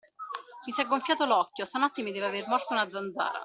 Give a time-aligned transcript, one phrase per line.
[0.65, 3.39] Mi si è gonfiato l'occhio, stanotte mi deve aver morso una zanzara.